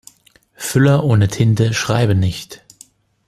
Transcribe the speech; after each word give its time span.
Füller 0.55 1.03
ohne 1.03 1.27
Tinte 1.27 1.75
schreiben 1.75 2.17
nicht. 2.17 2.63